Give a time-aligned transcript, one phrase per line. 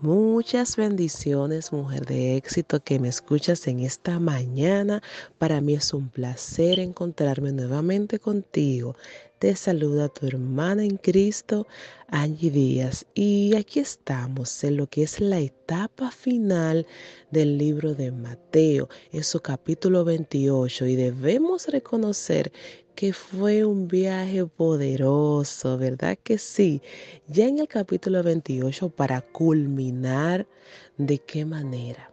[0.00, 5.02] Muchas bendiciones, mujer de éxito, que me escuchas en esta mañana.
[5.38, 8.94] Para mí es un placer encontrarme nuevamente contigo.
[9.40, 11.66] Te saluda tu hermana en Cristo,
[12.06, 13.06] Angie Díaz.
[13.14, 16.86] Y aquí estamos en lo que es la etapa final
[17.32, 20.86] del libro de Mateo, es su capítulo 28.
[20.86, 22.52] Y debemos reconocer
[22.98, 26.82] que fue un viaje poderoso, ¿verdad que sí?
[27.28, 30.48] Ya en el capítulo 28 para culminar,
[30.96, 32.10] ¿de qué manera?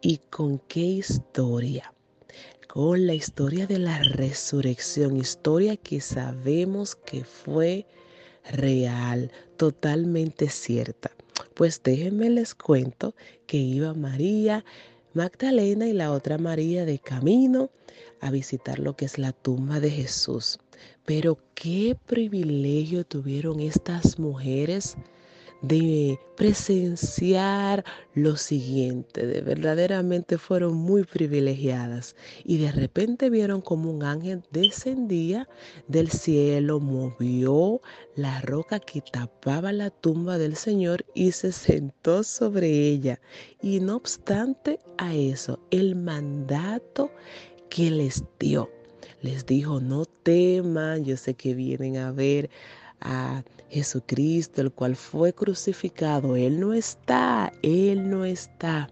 [0.00, 1.94] ¿Y con qué historia?
[2.66, 7.86] Con la historia de la resurrección, historia que sabemos que fue
[8.50, 11.12] real, totalmente cierta.
[11.54, 13.14] Pues déjenme les cuento
[13.46, 14.64] que iba María
[15.14, 17.70] Magdalena y la otra María de camino
[18.20, 20.58] a visitar lo que es la tumba de Jesús.
[21.04, 24.96] Pero qué privilegio tuvieron estas mujeres
[25.68, 27.84] de presenciar
[28.14, 35.48] lo siguiente, de verdaderamente fueron muy privilegiadas y de repente vieron como un ángel descendía
[35.88, 37.80] del cielo, movió
[38.14, 43.20] la roca que tapaba la tumba del Señor y se sentó sobre ella.
[43.62, 47.10] Y no obstante a eso, el mandato
[47.70, 48.70] que les dio.
[49.22, 52.50] Les dijo, no teman, yo sé que vienen a ver
[53.00, 56.36] a Jesucristo, el cual fue crucificado.
[56.36, 58.90] Él no está, Él no está.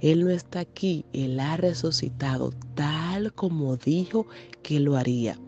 [0.00, 4.26] Él no está aquí, Él ha resucitado tal como dijo
[4.62, 5.38] que lo haría.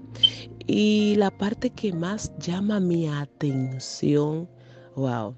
[0.67, 4.49] Y la parte que más llama mi atención,
[4.97, 5.35] wow,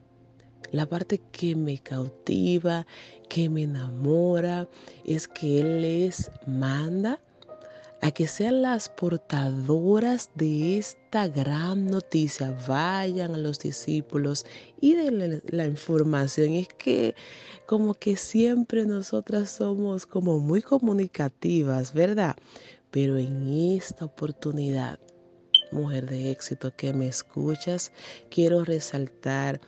[0.73, 2.87] la parte que me cautiva,
[3.29, 4.69] que me enamora,
[5.05, 7.21] es que Él les manda
[8.07, 12.57] a que sean las portadoras de esta gran noticia.
[12.69, 14.47] Vayan a los discípulos
[14.81, 16.53] y den la información.
[16.53, 17.17] Es que
[17.67, 22.37] como que siempre nosotras somos como muy comunicativas, ¿verdad?
[22.93, 25.01] Pero en esta oportunidad,
[25.73, 27.91] mujer de éxito que me escuchas,
[28.31, 29.61] quiero resaltar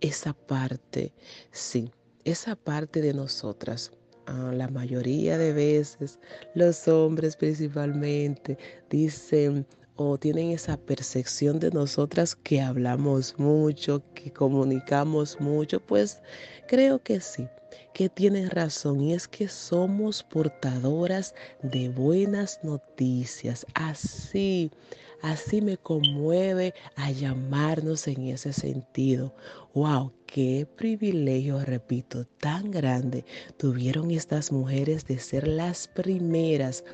[0.00, 1.12] esa parte,
[1.50, 1.90] sí,
[2.22, 3.90] esa parte de nosotras.
[4.34, 6.18] Ah, la mayoría de veces,
[6.54, 8.56] los hombres principalmente,
[8.88, 9.66] dicen
[9.96, 16.22] o tienen esa percepción de nosotras que hablamos mucho, que comunicamos mucho, pues
[16.66, 17.46] creo que sí,
[17.92, 23.66] que tienen razón y es que somos portadoras de buenas noticias.
[23.74, 24.70] Así
[25.22, 29.32] Así me conmueve a llamarnos en ese sentido.
[29.72, 30.12] ¡Wow!
[30.26, 33.24] Qué privilegio, repito, tan grande
[33.56, 36.84] tuvieron estas mujeres de ser las primeras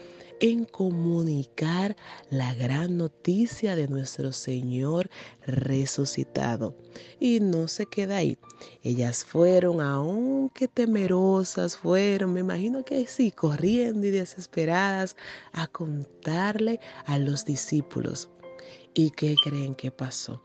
[0.40, 1.96] en comunicar
[2.30, 5.10] la gran noticia de nuestro Señor
[5.46, 6.76] resucitado.
[7.18, 8.38] Y no se queda ahí.
[8.82, 15.16] Ellas fueron, aunque temerosas fueron, me imagino que sí, corriendo y desesperadas
[15.52, 18.28] a contarle a los discípulos.
[18.94, 20.42] ¿Y qué creen que pasó?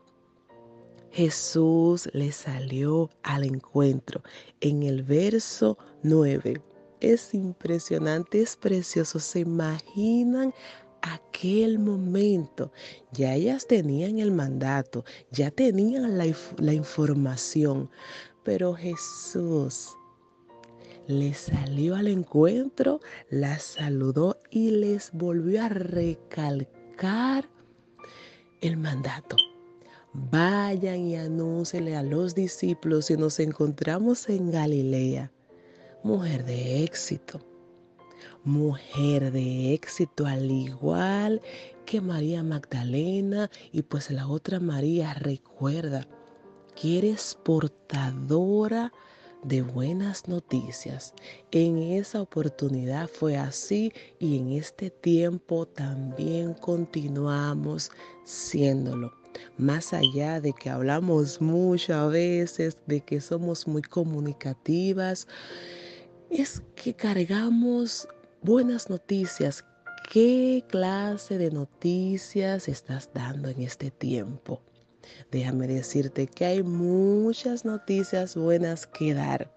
[1.10, 4.22] Jesús les salió al encuentro
[4.60, 6.60] en el verso 9
[7.00, 9.18] es impresionante, es precioso.
[9.18, 10.54] ¿Se imaginan
[11.02, 12.72] aquel momento?
[13.12, 16.26] Ya ellas tenían el mandato, ya tenían la,
[16.58, 17.90] la información,
[18.42, 19.90] pero Jesús
[21.06, 23.00] les salió al encuentro,
[23.30, 27.48] las saludó y les volvió a recalcar
[28.60, 29.36] el mandato.
[30.14, 35.30] Vayan y anúncele a los discípulos si nos encontramos en Galilea
[36.04, 37.40] mujer de éxito.
[38.44, 41.40] Mujer de éxito, al igual
[41.86, 46.06] que María Magdalena y pues la otra María, recuerda
[46.76, 48.92] que eres portadora
[49.44, 51.14] de buenas noticias.
[51.50, 57.90] En esa oportunidad fue así y en este tiempo también continuamos
[58.24, 59.10] siéndolo
[59.56, 65.26] más allá de que hablamos mucho a veces, de que somos muy comunicativas,
[66.34, 68.08] es que cargamos
[68.42, 69.64] buenas noticias.
[70.10, 74.60] ¿Qué clase de noticias estás dando en este tiempo?
[75.30, 79.54] Déjame decirte que hay muchas noticias buenas que dar,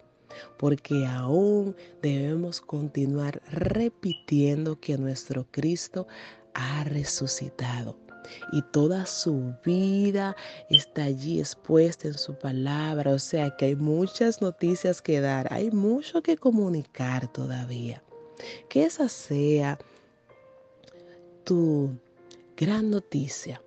[0.58, 6.08] porque aún debemos continuar repitiendo que nuestro Cristo
[6.54, 7.98] ha resucitado
[8.52, 10.36] y toda su vida
[10.70, 13.14] está allí expuesta en su palabra.
[13.14, 18.04] O sea que hay muchas noticias que dar, hay mucho que comunicar todavía.
[18.70, 19.78] Que esa sea
[21.44, 21.98] tu
[22.56, 23.62] gran noticia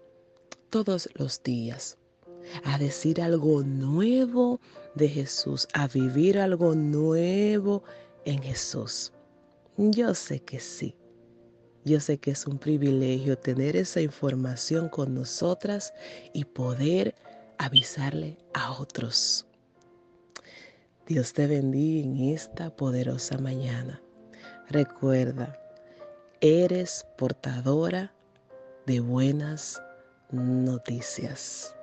[0.70, 1.96] todos los días.
[2.64, 4.60] a decir algo nuevo
[4.96, 7.84] de Jesús, a vivir algo nuevo
[8.24, 9.12] en Jesús.
[9.76, 10.96] Yo sé que sí.
[11.84, 15.94] Yo sé que es un privilegio tener esa información con nosotras
[16.34, 17.14] y poder
[17.58, 19.46] avisarle a otros.
[21.06, 24.00] Dios te bendiga en esta poderosa mañana.
[24.68, 25.58] Recuerda,
[26.40, 28.14] eres portadora
[28.86, 29.82] de buenas
[30.30, 31.74] noticias.